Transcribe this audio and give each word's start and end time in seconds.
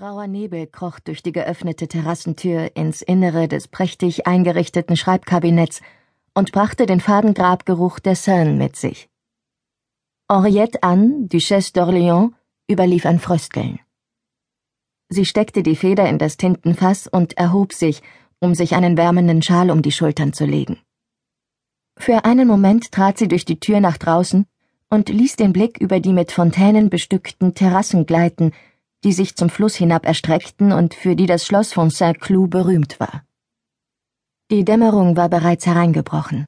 Grauer 0.00 0.28
Nebel 0.28 0.66
kroch 0.66 0.98
durch 0.98 1.22
die 1.22 1.30
geöffnete 1.30 1.86
Terrassentür 1.86 2.74
ins 2.74 3.02
Innere 3.02 3.48
des 3.48 3.68
prächtig 3.68 4.26
eingerichteten 4.26 4.96
Schreibkabinetts 4.96 5.82
und 6.32 6.52
brachte 6.52 6.86
den 6.86 7.00
faden 7.00 7.34
Grabgeruch 7.34 7.98
der 7.98 8.16
Seine 8.16 8.54
mit 8.54 8.76
sich. 8.76 9.10
Henriette 10.26 10.82
Anne, 10.82 11.26
Duchesse 11.28 11.72
d'Orléans, 11.72 12.30
überlief 12.66 13.04
ein 13.04 13.18
Frösteln. 13.18 13.78
Sie 15.10 15.26
steckte 15.26 15.62
die 15.62 15.76
Feder 15.76 16.08
in 16.08 16.16
das 16.16 16.38
Tintenfass 16.38 17.06
und 17.06 17.36
erhob 17.36 17.74
sich, 17.74 18.00
um 18.38 18.54
sich 18.54 18.74
einen 18.74 18.96
wärmenden 18.96 19.42
Schal 19.42 19.70
um 19.70 19.82
die 19.82 19.92
Schultern 19.92 20.32
zu 20.32 20.46
legen. 20.46 20.78
Für 21.98 22.24
einen 22.24 22.48
Moment 22.48 22.90
trat 22.90 23.18
sie 23.18 23.28
durch 23.28 23.44
die 23.44 23.60
Tür 23.60 23.80
nach 23.80 23.98
draußen 23.98 24.46
und 24.88 25.10
ließ 25.10 25.36
den 25.36 25.52
Blick 25.52 25.78
über 25.78 26.00
die 26.00 26.14
mit 26.14 26.32
Fontänen 26.32 26.88
bestückten 26.88 27.54
Terrassen 27.54 28.06
gleiten, 28.06 28.52
die 29.04 29.12
sich 29.12 29.36
zum 29.36 29.48
Fluss 29.48 29.74
hinab 29.74 30.04
erstreckten 30.06 30.72
und 30.72 30.94
für 30.94 31.16
die 31.16 31.26
das 31.26 31.46
Schloss 31.46 31.72
von 31.72 31.90
Saint-Cloud 31.90 32.50
berühmt 32.50 33.00
war. 33.00 33.24
Die 34.50 34.64
Dämmerung 34.64 35.16
war 35.16 35.28
bereits 35.28 35.66
hereingebrochen. 35.66 36.46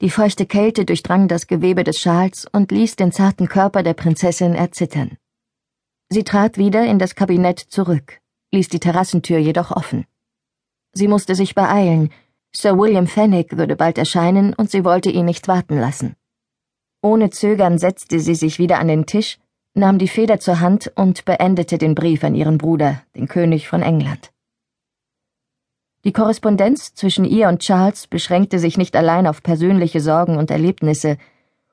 Die 0.00 0.10
feuchte 0.10 0.46
Kälte 0.46 0.84
durchdrang 0.84 1.28
das 1.28 1.46
Gewebe 1.46 1.84
des 1.84 1.98
Schals 1.98 2.46
und 2.52 2.70
ließ 2.70 2.96
den 2.96 3.10
zarten 3.10 3.48
Körper 3.48 3.82
der 3.82 3.94
Prinzessin 3.94 4.54
erzittern. 4.54 5.16
Sie 6.10 6.24
trat 6.24 6.58
wieder 6.58 6.84
in 6.86 6.98
das 6.98 7.14
Kabinett 7.14 7.58
zurück, 7.58 8.20
ließ 8.52 8.68
die 8.68 8.80
Terrassentür 8.80 9.38
jedoch 9.38 9.70
offen. 9.70 10.06
Sie 10.92 11.08
musste 11.08 11.34
sich 11.34 11.54
beeilen, 11.54 12.10
Sir 12.54 12.78
William 12.78 13.06
Fenwick 13.06 13.56
würde 13.56 13.76
bald 13.76 13.98
erscheinen 13.98 14.54
und 14.54 14.70
sie 14.70 14.84
wollte 14.84 15.10
ihn 15.10 15.26
nicht 15.26 15.48
warten 15.48 15.78
lassen. 15.78 16.16
Ohne 17.02 17.30
Zögern 17.30 17.78
setzte 17.78 18.20
sie 18.20 18.34
sich 18.34 18.58
wieder 18.58 18.78
an 18.78 18.88
den 18.88 19.06
Tisch 19.06 19.38
nahm 19.78 19.98
die 19.98 20.08
Feder 20.08 20.40
zur 20.40 20.60
Hand 20.60 20.92
und 20.94 21.24
beendete 21.24 21.78
den 21.78 21.94
Brief 21.94 22.24
an 22.24 22.34
ihren 22.34 22.58
Bruder, 22.58 23.02
den 23.16 23.28
König 23.28 23.68
von 23.68 23.82
England. 23.82 24.30
Die 26.04 26.12
Korrespondenz 26.12 26.94
zwischen 26.94 27.24
ihr 27.24 27.48
und 27.48 27.60
Charles 27.60 28.06
beschränkte 28.06 28.58
sich 28.58 28.78
nicht 28.78 28.94
allein 28.94 29.26
auf 29.26 29.42
persönliche 29.42 30.00
Sorgen 30.00 30.36
und 30.38 30.50
Erlebnisse. 30.50 31.18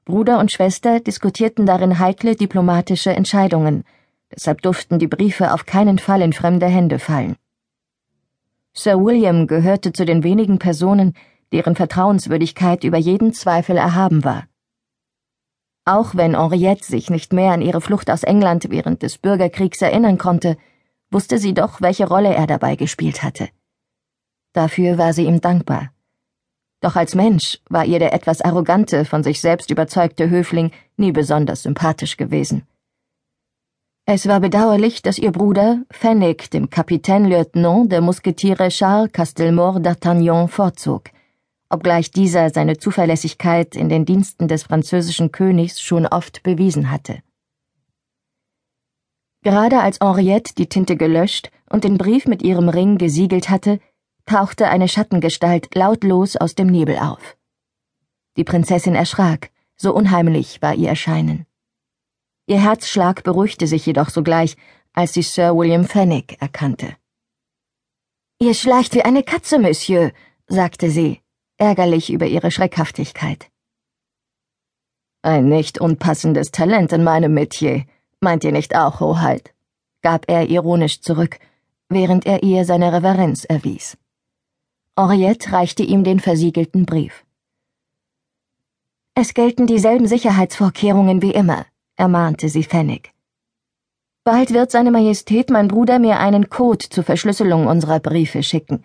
Bruder 0.03 0.39
und 0.39 0.51
Schwester 0.51 0.99
diskutierten 0.99 1.65
darin 1.65 1.99
heikle 1.99 2.35
diplomatische 2.35 3.11
Entscheidungen, 3.11 3.83
deshalb 4.33 4.61
durften 4.61 4.99
die 4.99 5.07
Briefe 5.07 5.53
auf 5.53 5.65
keinen 5.65 5.99
Fall 5.99 6.21
in 6.21 6.33
fremde 6.33 6.67
Hände 6.67 6.99
fallen. 6.99 7.35
Sir 8.73 8.99
William 9.03 9.47
gehörte 9.47 9.93
zu 9.93 10.05
den 10.05 10.23
wenigen 10.23 10.59
Personen, 10.59 11.13
deren 11.53 11.75
Vertrauenswürdigkeit 11.75 12.83
über 12.83 12.97
jeden 12.97 13.33
Zweifel 13.33 13.77
erhaben 13.77 14.23
war. 14.23 14.43
Auch 15.87 16.15
wenn 16.15 16.35
Henriette 16.35 16.83
sich 16.83 17.11
nicht 17.11 17.31
mehr 17.31 17.51
an 17.51 17.61
ihre 17.61 17.79
Flucht 17.79 18.09
aus 18.09 18.23
England 18.23 18.71
während 18.71 19.03
des 19.03 19.19
Bürgerkriegs 19.19 19.83
erinnern 19.83 20.17
konnte, 20.17 20.57
wusste 21.11 21.37
sie 21.37 21.53
doch, 21.53 21.79
welche 21.79 22.07
Rolle 22.07 22.33
er 22.33 22.47
dabei 22.47 22.75
gespielt 22.75 23.21
hatte. 23.21 23.49
Dafür 24.53 24.97
war 24.97 25.13
sie 25.13 25.25
ihm 25.25 25.41
dankbar. 25.41 25.91
Doch 26.81 26.95
als 26.95 27.13
Mensch 27.13 27.59
war 27.69 27.85
ihr 27.85 27.99
der 27.99 28.13
etwas 28.13 28.41
arrogante, 28.41 29.05
von 29.05 29.23
sich 29.23 29.39
selbst 29.41 29.69
überzeugte 29.69 30.29
Höfling 30.29 30.71
nie 30.97 31.11
besonders 31.11 31.61
sympathisch 31.61 32.17
gewesen. 32.17 32.63
Es 34.07 34.27
war 34.27 34.39
bedauerlich, 34.39 35.03
dass 35.03 35.19
ihr 35.19 35.31
Bruder, 35.31 35.83
Fenwick, 35.91 36.49
dem 36.49 36.69
Kapitän 36.69 37.25
Lieutenant 37.25 37.91
der 37.91 38.01
Musketiere 38.01 38.69
Charles 38.69 39.11
Castelmore 39.11 39.79
d'Artagnan 39.79 40.47
vorzog 40.47 41.09
obgleich 41.69 42.11
dieser 42.11 42.49
seine 42.49 42.77
Zuverlässigkeit 42.77 43.75
in 43.75 43.89
den 43.89 44.05
Diensten 44.05 44.47
des 44.47 44.63
französischen 44.63 45.31
Königs 45.31 45.81
schon 45.81 46.05
oft 46.05 46.43
bewiesen 46.43 46.91
hatte. 46.91 47.21
Gerade 49.43 49.79
als 49.81 49.99
Henriette 50.01 50.55
die 50.55 50.67
Tinte 50.67 50.97
gelöscht 50.97 51.51
und 51.69 51.83
den 51.83 51.97
Brief 51.97 52.25
mit 52.25 52.41
ihrem 52.41 52.69
Ring 52.69 52.97
gesiegelt 52.97 53.49
hatte, 53.49 53.79
tauchte 54.25 54.67
eine 54.69 54.87
Schattengestalt 54.87 55.75
lautlos 55.75 56.35
aus 56.35 56.55
dem 56.55 56.67
Nebel 56.67 56.97
auf. 56.97 57.37
Die 58.37 58.43
Prinzessin 58.43 58.95
erschrak, 58.95 59.51
so 59.75 59.93
unheimlich 59.93 60.61
war 60.61 60.73
ihr 60.73 60.89
Erscheinen. 60.89 61.45
Ihr 62.47 62.59
Herzschlag 62.59 63.23
beruhigte 63.23 63.67
sich 63.67 63.85
jedoch 63.85 64.09
sogleich, 64.09 64.55
als 64.93 65.13
sie 65.13 65.21
Sir 65.21 65.55
William 65.55 65.85
Fenwick 65.85 66.41
erkannte. 66.41 66.95
Ihr 68.39 68.53
schleicht 68.53 68.95
wie 68.95 69.03
eine 69.03 69.23
Katze, 69.23 69.59
Monsieur, 69.59 70.11
sagte 70.47 70.89
sie 70.89 71.21
ärgerlich 71.57 72.11
über 72.11 72.27
ihre 72.27 72.51
Schreckhaftigkeit. 72.51 73.49
Ein 75.21 75.49
nicht 75.49 75.79
unpassendes 75.79 76.51
Talent 76.51 76.91
in 76.91 77.03
meinem 77.03 77.33
Metier, 77.33 77.85
meint 78.19 78.43
ihr 78.43 78.51
nicht 78.51 78.75
auch, 78.75 78.99
Hoheit? 78.99 79.53
gab 80.01 80.29
er 80.29 80.49
ironisch 80.49 81.01
zurück, 81.01 81.39
während 81.89 82.27
er 82.27 82.43
ihr 82.43 82.63
seine 82.63 82.93
Reverenz 82.93 83.43
erwies. 83.43 83.97
Henriette 84.97 85.51
reichte 85.51 85.83
ihm 85.83 86.03
den 86.03 86.19
versiegelten 86.19 86.85
Brief. 86.85 87.25
Es 89.15 89.33
gelten 89.33 89.65
dieselben 89.65 90.07
Sicherheitsvorkehrungen 90.07 91.21
wie 91.21 91.31
immer, 91.31 91.65
ermahnte 91.95 92.49
sie 92.49 92.63
Fennig. 92.63 93.13
Bald 94.23 94.53
wird 94.53 94.71
seine 94.71 94.91
Majestät 94.91 95.49
mein 95.49 95.67
Bruder 95.67 95.99
mir 95.99 96.19
einen 96.19 96.49
Code 96.49 96.89
zur 96.89 97.03
Verschlüsselung 97.03 97.67
unserer 97.67 97.99
Briefe 97.99 98.43
schicken. 98.43 98.83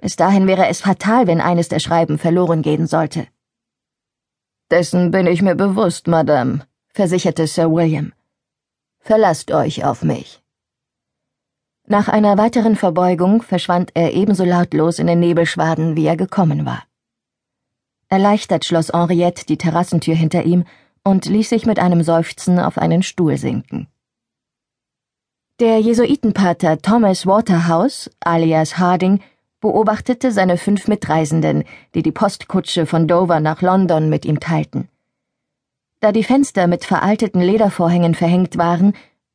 Bis 0.00 0.16
dahin 0.16 0.46
wäre 0.46 0.66
es 0.68 0.80
fatal, 0.80 1.26
wenn 1.26 1.40
eines 1.40 1.68
der 1.68 1.78
Schreiben 1.78 2.18
verloren 2.18 2.62
gehen 2.62 2.86
sollte. 2.86 3.26
Dessen 4.70 5.10
bin 5.10 5.26
ich 5.26 5.42
mir 5.42 5.54
bewusst, 5.54 6.06
Madame, 6.06 6.66
versicherte 6.88 7.46
Sir 7.46 7.70
William. 7.70 8.12
Verlasst 9.00 9.50
euch 9.50 9.84
auf 9.84 10.02
mich. 10.02 10.42
Nach 11.86 12.08
einer 12.08 12.38
weiteren 12.38 12.76
Verbeugung 12.76 13.42
verschwand 13.42 13.90
er 13.94 14.14
ebenso 14.14 14.44
lautlos 14.44 14.98
in 14.98 15.06
den 15.06 15.20
Nebelschwaden, 15.20 15.96
wie 15.96 16.06
er 16.06 16.16
gekommen 16.16 16.64
war. 16.64 16.84
Erleichtert 18.08 18.64
schloss 18.64 18.92
Henriette 18.92 19.44
die 19.44 19.58
Terrassentür 19.58 20.14
hinter 20.14 20.44
ihm 20.44 20.64
und 21.04 21.26
ließ 21.26 21.48
sich 21.48 21.66
mit 21.66 21.78
einem 21.78 22.02
Seufzen 22.02 22.58
auf 22.58 22.78
einen 22.78 23.02
Stuhl 23.02 23.36
sinken. 23.36 23.88
Der 25.58 25.78
Jesuitenpater 25.78 26.80
Thomas 26.80 27.26
Waterhouse, 27.26 28.08
alias 28.20 28.78
Harding, 28.78 29.20
beobachtete 29.60 30.32
seine 30.32 30.56
fünf 30.56 30.88
Mitreisenden, 30.88 31.64
die 31.94 32.02
die 32.02 32.12
Postkutsche 32.12 32.86
von 32.86 33.06
Dover 33.06 33.40
nach 33.40 33.62
London 33.62 34.08
mit 34.08 34.24
ihm 34.24 34.40
teilten. 34.40 34.88
Da 36.00 36.12
die 36.12 36.24
Fenster 36.24 36.66
mit 36.66 36.84
veralteten 36.84 37.42
Ledervorhängen 37.42 38.14
verhängt 38.14 38.56
waren, 38.56 38.94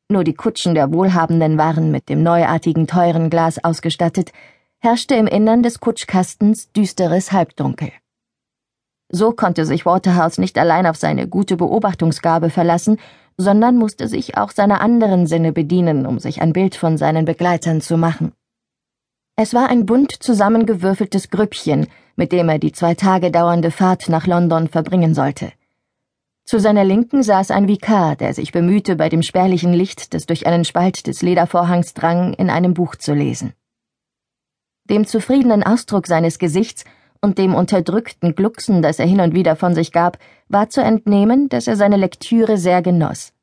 nur 0.10 0.24
die 0.24 0.34
Kutschen 0.34 0.76
der 0.76 0.92
Wohlhabenden 0.94 1.58
waren 1.58 1.92
mit 1.92 2.10
dem 2.10 2.24
neuartigen 2.24 2.88
teuren 2.88 3.30
Glas 3.30 3.64
ausgestattet, 3.64 4.32
herrschte 4.80 5.16
im 5.16 5.28
Innern 5.28 5.64
des 5.64 5.80
Kutschkastens 5.80 6.72
düsteres 6.72 7.32
Halbdunkel. 7.32 7.92
So 9.10 9.32
konnte 9.32 9.66
sich 9.66 9.86
Waterhouse 9.86 10.38
nicht 10.38 10.58
allein 10.58 10.86
auf 10.86 10.98
seine 10.98 11.28
gute 11.28 11.58
Beobachtungsgabe 11.58 12.50
verlassen, 12.50 13.00
sondern 13.38 13.78
musste 13.78 14.08
sich 14.08 14.38
auch 14.38 14.52
seiner 14.52 14.82
anderen 14.82 15.28
Sinne 15.28 15.52
bedienen, 15.52 16.06
um 16.06 16.20
sich 16.20 16.42
ein 16.42 16.54
Bild 16.54 16.76
von 16.76 16.98
seinen 16.98 17.26
Begleitern 17.26 17.82
zu 17.82 17.98
machen. 17.98 18.34
Es 19.38 19.54
war 19.54 19.68
ein 19.68 19.86
bunt 19.86 20.24
zusammengewürfeltes 20.24 21.30
Grüppchen, 21.30 21.88
mit 22.16 22.32
dem 22.32 22.48
er 22.48 22.58
die 22.58 22.72
zwei 22.72 22.96
Tage 22.96 23.32
dauernde 23.32 23.70
Fahrt 23.70 24.08
nach 24.08 24.28
London 24.28 24.70
verbringen 24.70 25.14
sollte. 25.14 25.52
Zu 26.46 26.58
seiner 26.60 26.86
Linken 26.86 27.22
saß 27.22 27.52
ein 27.52 27.68
Vikar, 27.68 28.16
der 28.16 28.34
sich 28.34 28.54
bemühte, 28.54 28.96
bei 28.96 29.10
dem 29.10 29.24
spärlichen 29.24 29.74
Licht, 29.74 30.14
das 30.14 30.26
durch 30.26 30.48
einen 30.48 30.64
Spalt 30.64 31.08
des 31.08 31.22
Ledervorhangs 31.22 31.94
drang, 31.94 32.34
in 32.34 32.50
einem 32.50 32.74
Buch 32.74 32.96
zu 32.96 33.14
lesen. 33.14 33.52
Dem 34.86 35.06
zufriedenen 35.06 35.64
Ausdruck 35.64 36.08
seines 36.08 36.40
Gesichts 36.40 36.86
und 37.20 37.38
dem 37.38 37.56
unterdrückten 37.56 38.36
Glucksen, 38.36 38.82
das 38.82 39.00
er 39.00 39.08
hin 39.08 39.20
und 39.20 39.34
wieder 39.34 39.58
von 39.58 39.76
sich 39.76 39.92
gab, 39.92 40.18
war 40.48 40.70
zu 40.70 40.82
entnehmen, 40.82 41.50
dass 41.50 41.68
er 41.68 41.76
seine 41.76 41.98
Lektüre 41.98 42.58
sehr 42.58 42.82
genoss. 42.82 43.34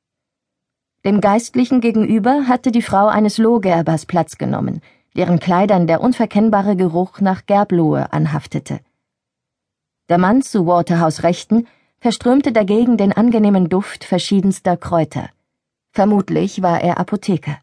Dem 1.05 1.21
Geistlichen 1.21 1.83
gegenüber 1.83 2.47
hatte 2.49 2.71
die 2.71 2.81
Frau 2.81 3.09
eines 3.09 3.37
Lohgerbers 3.37 4.07
Platz 4.07 4.38
genommen, 4.38 4.81
deren 5.17 5.38
Kleidern 5.38 5.87
der 5.87 6.00
unverkennbare 6.00 6.76
Geruch 6.76 7.20
nach 7.20 7.47
Gerblohe 7.47 8.12
anhaftete. 8.12 8.81
Der 10.09 10.19
Mann 10.19 10.43
zu 10.43 10.67
Waterhouse 10.67 11.23
Rechten 11.23 11.67
verströmte 12.00 12.53
dagegen 12.53 12.97
den 12.97 13.12
angenehmen 13.12 13.69
Duft 13.69 14.05
verschiedenster 14.05 14.76
Kräuter. 14.76 15.31
Vermutlich 15.93 16.62
war 16.62 16.81
er 16.81 16.99
Apotheker. 16.99 17.59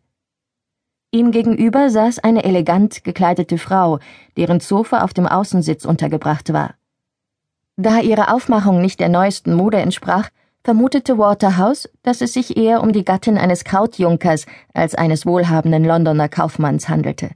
Ihm 1.11 1.31
gegenüber 1.31 1.89
saß 1.89 2.19
eine 2.19 2.43
elegant 2.43 3.03
gekleidete 3.03 3.57
Frau, 3.57 3.99
deren 4.37 4.59
Sofa 4.59 5.01
auf 5.01 5.13
dem 5.13 5.25
Außensitz 5.25 5.83
untergebracht 5.83 6.53
war. 6.53 6.75
Da 7.77 7.99
ihre 7.99 8.31
Aufmachung 8.31 8.81
nicht 8.81 8.99
der 8.99 9.09
neuesten 9.09 9.53
Mode 9.53 9.77
entsprach, 9.77 10.29
vermutete 10.63 11.17
Waterhouse, 11.17 11.89
dass 12.03 12.21
es 12.21 12.33
sich 12.33 12.57
eher 12.57 12.83
um 12.83 12.93
die 12.93 13.05
Gattin 13.05 13.37
eines 13.37 13.63
Krautjunkers 13.63 14.45
als 14.73 14.93
eines 14.93 15.25
wohlhabenden 15.25 15.83
Londoner 15.83 16.29
Kaufmanns 16.29 16.89
handelte. 16.89 17.31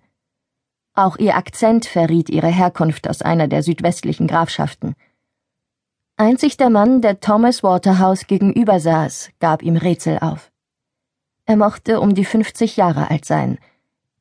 Auch 0.93 1.17
ihr 1.17 1.35
Akzent 1.35 1.85
verriet 1.85 2.29
ihre 2.29 2.47
Herkunft 2.47 3.09
aus 3.09 3.21
einer 3.21 3.47
der 3.47 3.63
südwestlichen 3.63 4.27
Grafschaften. 4.27 4.95
Einzig 6.17 6.57
der 6.57 6.69
Mann, 6.69 7.01
der 7.01 7.19
Thomas 7.19 7.63
Waterhouse 7.63 8.27
gegenüber 8.27 8.79
saß, 8.79 9.31
gab 9.39 9.63
ihm 9.63 9.77
Rätsel 9.77 10.19
auf. 10.19 10.51
Er 11.45 11.57
mochte 11.57 11.99
um 11.99 12.13
die 12.13 12.25
fünfzig 12.25 12.77
Jahre 12.77 13.09
alt 13.09 13.25
sein, 13.25 13.57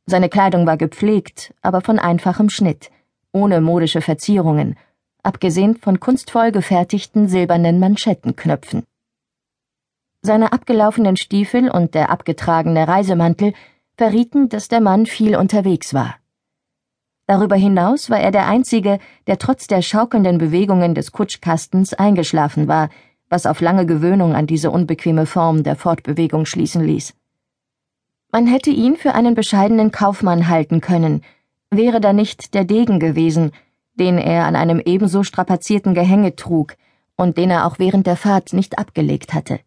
Seine 0.07 0.29
Kleidung 0.29 0.67
war 0.67 0.77
gepflegt, 0.77 1.55
aber 1.63 1.81
von 1.81 1.99
einfachem 1.99 2.51
Schnitt, 2.51 2.91
ohne 3.33 3.61
modische 3.61 4.01
Verzierungen, 4.01 4.77
abgesehen 5.23 5.77
von 5.77 6.01
kunstvoll 6.01 6.51
gefertigten 6.51 7.29
silbernen 7.29 7.79
Manschettenknöpfen. 7.79 8.83
Seine 10.23 10.53
abgelaufenen 10.53 11.17
Stiefel 11.17 11.71
und 11.71 11.95
der 11.95 12.11
abgetragene 12.11 12.87
Reisemantel 12.87 13.55
verrieten, 13.97 14.49
dass 14.49 14.69
der 14.69 14.81
Mann 14.81 15.07
viel 15.07 15.37
unterwegs 15.37 15.95
war. 15.95 16.17
Darüber 17.27 17.57
hinaus 17.57 18.11
war 18.11 18.21
er 18.21 18.31
der 18.31 18.47
Einzige, 18.47 18.99
der 19.27 19.39
trotz 19.39 19.67
der 19.67 19.83
schaukelnden 19.83 20.39
Bewegungen 20.39 20.95
des 20.95 21.13
Kutschkastens 21.13 21.95
eingeschlafen 21.95 22.69
war, 22.69 22.91
was 23.29 23.47
auf 23.47 23.61
lange 23.61 23.87
Gewöhnung 23.87 24.35
an 24.35 24.47
diese 24.47 24.71
unbequeme 24.71 25.27
Form 25.27 25.63
der 25.63 25.77
Fortbewegung 25.77 26.45
schließen 26.45 26.85
ließ. 26.85 27.15
Man 28.31 28.47
hätte 28.47 28.71
ihn 28.71 28.97
für 28.97 29.15
einen 29.15 29.35
bescheidenen 29.35 29.91
Kaufmann 29.91 30.49
halten 30.49 30.81
können, 30.81 31.23
wäre 31.71 32.01
da 32.01 32.13
nicht 32.13 32.55
der 32.55 32.65
Degen 32.65 32.99
gewesen, 32.99 33.53
den 33.95 34.19
er 34.19 34.45
an 34.47 34.57
einem 34.57 34.81
ebenso 34.81 35.23
strapazierten 35.23 35.95
Gehänge 35.95 36.37
trug 36.37 36.77
und 37.17 37.37
den 37.37 37.51
er 37.51 37.67
auch 37.67 37.79
während 37.79 38.07
der 38.07 38.17
Fahrt 38.17 38.53
nicht 38.53 38.79
abgelegt 38.79 39.33
hatte. 39.33 39.61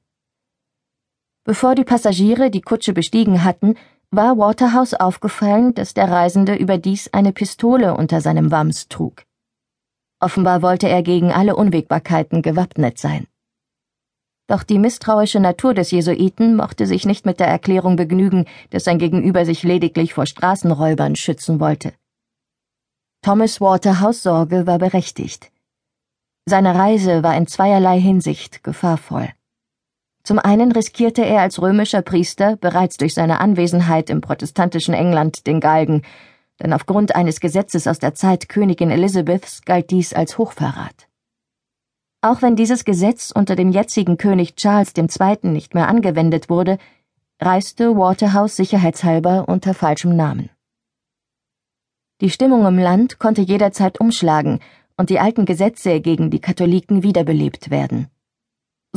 Bevor 1.44 1.76
die 1.76 1.84
Passagiere 1.84 2.50
die 2.50 2.62
Kutsche 2.62 2.92
bestiegen 2.94 3.44
hatten, 3.44 3.76
war 4.12 4.38
Waterhouse 4.38 4.94
aufgefallen, 4.94 5.74
dass 5.74 5.94
der 5.94 6.10
Reisende 6.10 6.56
überdies 6.56 7.12
eine 7.14 7.32
Pistole 7.32 7.96
unter 7.96 8.22
seinem 8.22 8.52
Wams 8.52 8.88
trug. 8.88 9.24
Offenbar 10.20 10.62
wollte 10.62 10.88
er 10.88 11.04
gegen 11.04 11.32
alle 11.32 11.56
Unwägbarkeiten 11.56 12.42
gewappnet 12.42 12.98
sein. 12.98 13.28
Doch 14.48 14.64
die 14.64 14.80
misstrauische 14.80 15.40
Natur 15.40 15.74
des 15.74 15.92
Jesuiten 15.92 16.56
mochte 16.56 16.86
sich 16.86 17.06
nicht 17.06 17.26
mit 17.26 17.40
der 17.40 17.48
Erklärung 17.48 17.96
begnügen, 17.96 18.46
dass 18.70 18.84
sein 18.84 19.00
Gegenüber 19.00 19.46
sich 19.46 19.64
lediglich 19.64 20.14
vor 20.14 20.26
Straßenräubern 20.28 21.16
schützen 21.16 21.60
wollte. 21.60 21.94
Thomas 23.24 23.60
Waterhouse 23.60 24.22
Sorge 24.22 24.68
war 24.68 24.78
berechtigt. 24.78 25.52
Seine 26.48 26.76
Reise 26.76 27.24
war 27.24 27.36
in 27.36 27.48
zweierlei 27.48 28.00
Hinsicht 28.00 28.64
gefahrvoll. 28.64 29.30
Zum 30.26 30.40
einen 30.40 30.72
riskierte 30.72 31.24
er 31.24 31.42
als 31.42 31.62
römischer 31.62 32.02
Priester 32.02 32.58
bereits 32.58 32.98
durch 32.98 33.14
seine 33.14 33.40
Anwesenheit 33.40 34.10
im 34.10 34.22
protestantischen 34.22 34.96
England 34.96 35.46
den 35.46 35.60
Galgen, 35.60 36.02
denn 36.60 36.74
aufgrund 36.74 37.16
eines 37.16 37.40
Gesetzes 37.40 37.86
aus 37.86 38.00
der 38.00 38.16
Zeit 38.16 38.50
Königin 38.50 38.90
Elizabeths 38.90 39.62
galt 39.66 39.92
dies 39.92 40.14
als 40.14 40.40
Hochverrat. 40.40 41.08
Auch 42.22 42.42
wenn 42.42 42.56
dieses 42.56 42.86
Gesetz 42.86 43.30
unter 43.30 43.56
dem 43.56 43.72
jetzigen 43.72 44.18
König 44.18 44.56
Charles 44.56 44.94
II. 44.98 45.52
nicht 45.52 45.76
mehr 45.76 45.88
angewendet 45.88 46.50
wurde, 46.50 46.80
reiste 47.40 47.96
Waterhouse 47.96 48.56
sicherheitshalber 48.56 49.48
unter 49.48 49.76
falschem 49.76 50.16
Namen. 50.16 50.50
Die 52.22 52.32
Stimmung 52.32 52.66
im 52.66 52.80
Land 52.80 53.20
konnte 53.20 53.44
jederzeit 53.44 54.00
umschlagen 54.00 54.60
und 54.98 55.12
die 55.12 55.20
alten 55.20 55.46
Gesetze 55.46 56.02
gegen 56.02 56.32
die 56.32 56.40
Katholiken 56.40 57.04
wiederbelebt 57.04 57.70
werden. 57.70 58.08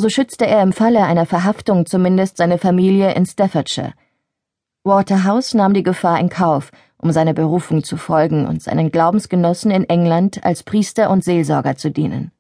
So 0.01 0.09
schützte 0.09 0.47
er 0.47 0.63
im 0.63 0.73
Falle 0.73 1.03
einer 1.03 1.27
Verhaftung 1.27 1.85
zumindest 1.85 2.37
seine 2.37 2.59
Familie 2.59 3.15
in 3.15 3.27
Staffordshire. 3.27 3.95
Waterhouse 4.85 5.55
nahm 5.55 5.75
die 5.75 5.83
Gefahr 5.83 6.21
in 6.21 6.29
Kauf, 6.29 6.71
um 6.99 7.11
seiner 7.11 7.35
Berufung 7.35 7.83
zu 7.83 7.97
folgen 7.97 8.47
und 8.47 8.63
seinen 8.63 8.93
Glaubensgenossen 8.93 9.73
in 9.73 9.83
England 9.89 10.45
als 10.45 10.63
Priester 10.63 11.11
und 11.11 11.25
Seelsorger 11.25 11.75
zu 11.75 11.91
dienen. 11.91 12.31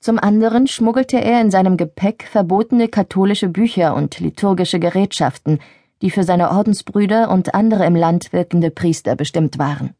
Zum 0.00 0.18
anderen 0.18 0.66
schmuggelte 0.66 1.20
er 1.20 1.42
in 1.42 1.50
seinem 1.50 1.76
Gepäck 1.76 2.26
verbotene 2.26 2.88
katholische 2.88 3.50
Bücher 3.50 3.94
und 3.94 4.18
liturgische 4.18 4.80
Gerätschaften, 4.80 5.58
die 6.00 6.10
für 6.10 6.24
seine 6.24 6.52
Ordensbrüder 6.52 7.30
und 7.30 7.54
andere 7.54 7.84
im 7.84 7.96
Land 7.96 8.32
wirkende 8.32 8.70
Priester 8.70 9.14
bestimmt 9.14 9.58
waren. 9.58 9.94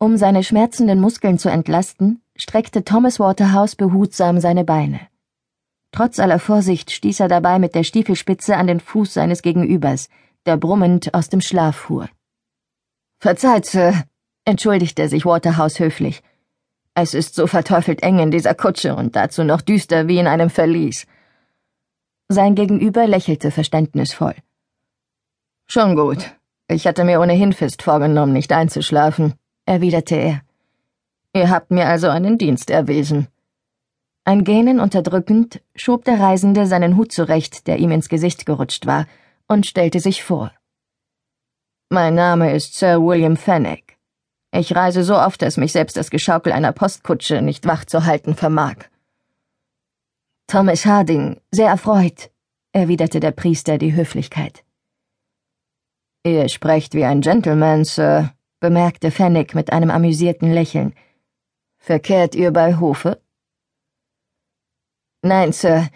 Um 0.00 0.16
seine 0.16 0.42
schmerzenden 0.42 1.00
Muskeln 1.00 1.38
zu 1.38 1.48
entlasten, 1.48 2.22
streckte 2.36 2.84
Thomas 2.84 3.20
Waterhouse 3.20 3.76
behutsam 3.76 4.40
seine 4.40 4.64
Beine. 4.64 5.00
Trotz 5.92 6.18
aller 6.18 6.38
Vorsicht 6.38 6.90
stieß 6.90 7.20
er 7.20 7.28
dabei 7.28 7.58
mit 7.58 7.74
der 7.74 7.84
Stiefelspitze 7.84 8.56
an 8.56 8.66
den 8.66 8.80
Fuß 8.80 9.12
seines 9.12 9.42
Gegenübers, 9.42 10.08
der 10.46 10.56
brummend 10.56 11.14
aus 11.14 11.28
dem 11.28 11.40
Schlaf 11.40 11.76
fuhr. 11.76 12.08
Verzeiht, 13.20 13.66
Sir, 13.66 14.04
entschuldigte 14.44 15.08
sich 15.08 15.26
Waterhouse 15.26 15.78
höflich. 15.78 16.22
Es 16.94 17.14
ist 17.14 17.34
so 17.34 17.46
verteufelt 17.46 18.02
eng 18.02 18.18
in 18.18 18.30
dieser 18.30 18.54
Kutsche 18.54 18.96
und 18.96 19.16
dazu 19.16 19.44
noch 19.44 19.60
düster 19.60 20.08
wie 20.08 20.18
in 20.18 20.26
einem 20.26 20.50
Verlies. 20.50 21.06
Sein 22.28 22.54
Gegenüber 22.54 23.06
lächelte 23.06 23.50
verständnisvoll. 23.50 24.34
Schon 25.66 25.96
gut. 25.96 26.34
Ich 26.68 26.86
hatte 26.86 27.04
mir 27.04 27.20
ohnehin 27.20 27.52
fest 27.52 27.82
vorgenommen, 27.82 28.32
nicht 28.32 28.52
einzuschlafen, 28.52 29.34
erwiderte 29.66 30.16
er. 30.16 30.42
Ihr 31.34 31.50
habt 31.50 31.70
mir 31.70 31.86
also 31.88 32.08
einen 32.08 32.36
Dienst 32.36 32.70
erwiesen. 32.70 33.28
Ein 34.24 34.44
Gähnen 34.44 34.80
unterdrückend 34.80 35.62
schob 35.74 36.04
der 36.04 36.20
Reisende 36.20 36.66
seinen 36.66 36.96
Hut 36.96 37.10
zurecht, 37.10 37.66
der 37.66 37.78
ihm 37.78 37.90
ins 37.90 38.08
Gesicht 38.08 38.46
gerutscht 38.46 38.86
war, 38.86 39.06
und 39.48 39.66
stellte 39.66 39.98
sich 39.98 40.22
vor. 40.22 40.52
Mein 41.88 42.14
Name 42.14 42.54
ist 42.54 42.74
Sir 42.74 43.02
William 43.02 43.36
Fennec. 43.36 43.98
Ich 44.54 44.76
reise 44.76 45.02
so 45.02 45.16
oft, 45.16 45.40
dass 45.42 45.56
mich 45.56 45.72
selbst 45.72 45.96
das 45.96 46.10
Geschaukel 46.10 46.52
einer 46.52 46.72
Postkutsche 46.72 47.40
nicht 47.40 47.66
wach 47.66 47.84
zu 47.86 48.04
halten 48.04 48.34
vermag. 48.34 48.76
Thomas 50.46 50.84
Harding, 50.84 51.40
sehr 51.50 51.68
erfreut, 51.68 52.30
erwiderte 52.72 53.20
der 53.20 53.32
Priester 53.32 53.78
die 53.78 53.94
Höflichkeit. 53.94 54.64
Ihr 56.24 56.48
sprecht 56.50 56.94
wie 56.94 57.04
ein 57.04 57.22
Gentleman, 57.22 57.84
Sir, 57.84 58.32
bemerkte 58.60 59.10
Fennick 59.10 59.54
mit 59.54 59.72
einem 59.72 59.90
amüsierten 59.90 60.52
Lächeln. 60.52 60.94
Verkehrt 61.84 62.36
ihr 62.36 62.52
bei 62.52 62.76
Hofe? 62.78 63.20
Nein, 65.20 65.50
Sir, 65.50 65.88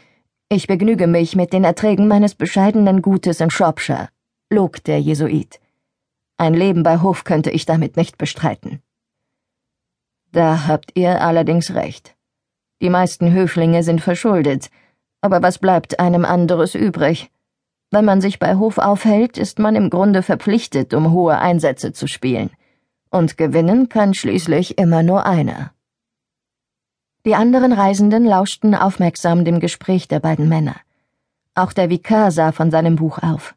ich 0.49 0.67
begnüge 0.67 1.07
mich 1.07 1.37
mit 1.37 1.53
den 1.53 1.63
Erträgen 1.63 2.09
meines 2.09 2.35
bescheidenen 2.35 3.03
Gutes 3.03 3.41
in 3.41 3.51
Shropshire, 3.51 4.09
log 4.51 4.83
der 4.83 5.01
Jesuit. 5.01 5.61
Ein 6.39 6.55
Leben 6.55 6.83
bei 6.83 6.99
Hof 6.99 7.23
könnte 7.23 7.53
ich 7.53 7.67
damit 7.67 7.97
nicht 7.97 8.19
bestreiten. 8.19 8.83
Da 10.33 10.67
habt 10.67 10.91
ihr 10.97 11.21
allerdings 11.21 11.73
recht. 11.73 12.17
Die 12.83 12.91
meisten 12.91 13.33
Höflinge 13.33 13.85
sind 13.85 14.01
verschuldet, 14.01 14.71
aber 15.21 15.41
was 15.41 15.61
bleibt 15.61 16.01
einem 16.01 16.25
anderes 16.25 16.75
übrig? 16.75 17.31
Wenn 17.93 18.05
man 18.05 18.21
sich 18.21 18.41
bei 18.41 18.57
Hof 18.57 18.79
aufhält, 18.79 19.39
ist 19.39 19.61
man 19.61 19.77
im 19.77 19.91
Grunde 19.91 20.25
verpflichtet, 20.25 20.95
um 20.95 21.13
hohe 21.13 21.39
Einsätze 21.39 21.93
zu 21.93 22.09
spielen. 22.09 22.51
Und 23.09 23.37
gewinnen 23.37 23.89
kann 23.89 24.15
schließlich 24.15 24.79
immer 24.79 25.05
nur 25.05 25.27
einer. 25.27 25.76
Die 27.27 27.35
anderen 27.35 27.73
Reisenden 27.73 28.25
lauschten 28.25 28.77
aufmerksam 28.77 29.45
dem 29.45 29.59
Gespräch 29.59 30.07
der 30.07 30.21
beiden 30.21 30.49
Männer. 30.49 30.77
Auch 31.57 31.73
der 31.73 31.91
Vikar 31.91 32.31
sah 32.31 32.53
von 32.53 32.71
seinem 32.71 32.95
Buch 32.95 33.19
auf. 33.19 33.57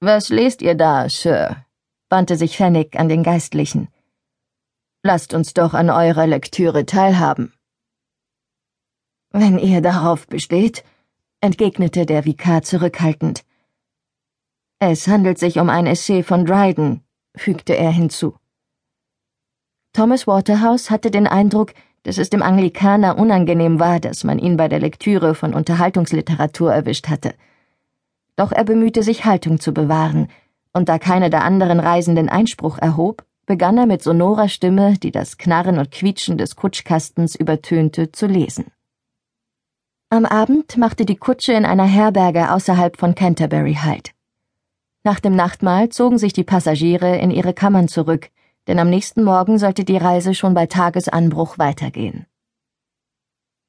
Was 0.00 0.30
lest 0.30 0.62
ihr 0.62 0.74
da, 0.74 1.10
Sir? 1.10 1.66
wandte 2.08 2.38
sich 2.38 2.56
Fennig 2.56 2.98
an 2.98 3.10
den 3.10 3.22
Geistlichen. 3.22 3.88
Lasst 5.02 5.34
uns 5.34 5.52
doch 5.52 5.74
an 5.74 5.90
eurer 5.90 6.26
Lektüre 6.26 6.86
teilhaben. 6.86 7.52
Wenn 9.30 9.58
ihr 9.58 9.82
darauf 9.82 10.26
besteht, 10.28 10.82
entgegnete 11.42 12.06
der 12.06 12.24
Vikar 12.24 12.62
zurückhaltend. 12.62 13.44
Es 14.78 15.08
handelt 15.08 15.38
sich 15.38 15.58
um 15.58 15.68
ein 15.68 15.86
Essay 15.86 16.22
von 16.22 16.46
Dryden, 16.46 17.04
fügte 17.36 17.76
er 17.76 17.90
hinzu. 17.90 18.38
Thomas 19.96 20.26
Waterhouse 20.26 20.90
hatte 20.90 21.10
den 21.10 21.26
Eindruck, 21.26 21.72
dass 22.04 22.18
es 22.18 22.30
dem 22.30 22.42
Anglikaner 22.42 23.18
unangenehm 23.18 23.80
war, 23.80 23.98
dass 23.98 24.22
man 24.22 24.38
ihn 24.38 24.56
bei 24.56 24.68
der 24.68 24.78
Lektüre 24.78 25.34
von 25.34 25.54
Unterhaltungsliteratur 25.54 26.72
erwischt 26.72 27.08
hatte 27.08 27.34
doch 28.36 28.52
er 28.52 28.64
bemühte 28.64 29.02
sich 29.02 29.24
Haltung 29.24 29.58
zu 29.58 29.72
bewahren, 29.72 30.28
und 30.72 30.88
da 30.88 30.98
keiner 30.98 31.30
der 31.30 31.42
anderen 31.42 31.80
Reisenden 31.80 32.28
Einspruch 32.28 32.78
erhob, 32.78 33.24
begann 33.46 33.78
er 33.78 33.86
mit 33.86 34.02
sonorer 34.02 34.48
Stimme, 34.48 34.98
die 34.98 35.10
das 35.10 35.38
Knarren 35.38 35.78
und 35.78 35.90
Quietschen 35.90 36.36
des 36.36 36.54
Kutschkastens 36.54 37.34
übertönte, 37.34 38.12
zu 38.12 38.26
lesen. 38.26 38.66
Am 40.10 40.26
Abend 40.26 40.76
machte 40.76 41.04
die 41.04 41.16
Kutsche 41.16 41.52
in 41.52 41.64
einer 41.64 41.86
Herberge 41.86 42.52
außerhalb 42.52 42.96
von 42.96 43.14
Canterbury 43.14 43.74
Halt. 43.74 44.12
Nach 45.02 45.20
dem 45.20 45.34
Nachtmahl 45.34 45.88
zogen 45.88 46.18
sich 46.18 46.32
die 46.32 46.44
Passagiere 46.44 47.16
in 47.16 47.30
ihre 47.30 47.54
Kammern 47.54 47.88
zurück, 47.88 48.28
denn 48.66 48.78
am 48.78 48.90
nächsten 48.90 49.22
Morgen 49.24 49.58
sollte 49.58 49.84
die 49.84 49.96
Reise 49.96 50.34
schon 50.34 50.54
bei 50.54 50.66
Tagesanbruch 50.66 51.58
weitergehen. 51.58 52.26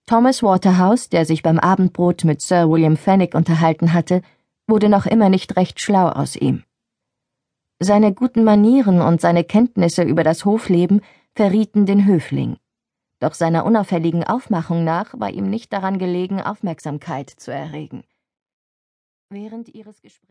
Thomas 0.06 0.42
Waterhouse, 0.42 1.10
der 1.10 1.26
sich 1.26 1.44
beim 1.44 1.60
Abendbrot 1.60 2.24
mit 2.24 2.42
Sir 2.42 2.70
William 2.70 2.96
Fenwick 2.96 3.36
unterhalten 3.36 3.94
hatte, 3.94 4.22
wurde 4.66 4.90
noch 4.90 5.06
immer 5.06 5.30
nicht 5.30 5.56
recht 5.58 5.82
schlau 5.82 6.08
aus 6.08 6.36
ihm. 6.36 6.64
Seine 7.80 8.14
guten 8.14 8.44
Manieren 8.44 9.02
und 9.02 9.22
seine 9.22 9.44
Kenntnisse 9.44 10.04
über 10.04 10.24
das 10.24 10.46
Hofleben 10.46 11.02
verrieten 11.36 11.86
den 11.86 12.06
Höfling. 12.06 12.58
Doch 13.20 13.34
seiner 13.34 13.66
unauffälligen 13.66 14.24
Aufmachung 14.24 14.84
nach 14.84 15.20
war 15.20 15.30
ihm 15.30 15.50
nicht 15.50 15.74
daran 15.74 16.00
gelegen, 16.00 16.42
Aufmerksamkeit 16.42 17.30
zu 17.30 17.52
erregen. 17.52 18.04
Während 19.30 19.70
ihres 19.70 20.02
Gesprächs 20.02 20.26